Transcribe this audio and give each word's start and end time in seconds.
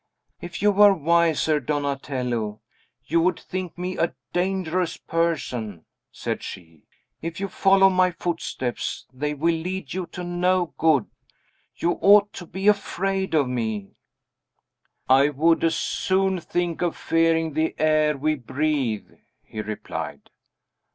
"If 0.41 0.63
you 0.63 0.71
were 0.71 0.95
wiser, 0.95 1.59
Donatello, 1.59 2.59
you 3.05 3.21
would 3.21 3.39
think 3.39 3.77
me 3.77 3.99
a 3.99 4.15
dangerous 4.33 4.97
person," 4.97 5.85
said 6.11 6.41
she, 6.41 6.87
"If 7.21 7.39
you 7.39 7.47
follow 7.47 7.87
my 7.87 8.09
footsteps, 8.09 9.05
they 9.13 9.35
will 9.35 9.53
lead 9.53 9.93
you 9.93 10.07
to 10.07 10.23
no 10.23 10.73
good. 10.79 11.05
You 11.75 11.99
ought 12.01 12.33
to 12.33 12.47
be 12.47 12.67
afraid 12.67 13.35
of 13.35 13.47
me." 13.47 13.91
"I 15.07 15.29
would 15.29 15.63
as 15.63 15.75
soon 15.75 16.39
think 16.39 16.81
of 16.81 16.97
fearing 16.97 17.53
the 17.53 17.75
air 17.77 18.17
we 18.17 18.33
breathe," 18.33 19.11
he 19.43 19.61
replied. 19.61 20.31